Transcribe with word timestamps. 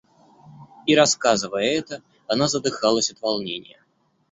И, 0.87 0.95
рассказывая 0.95 1.63
это, 1.77 2.01
она 2.27 2.47
задыхалась 2.47 3.11
от 3.11 3.21
волнения. 3.21 3.77